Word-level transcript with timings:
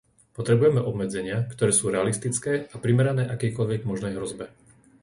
Potrebujeme 0.37 0.81
obmedzenia, 0.91 1.37
ktoré 1.53 1.69
sú 1.77 1.85
realistické 1.95 2.53
a 2.73 2.81
primerané 2.85 3.23
akejkoľvek 3.35 3.81
možnej 3.89 4.13
hrozbe. 4.17 4.45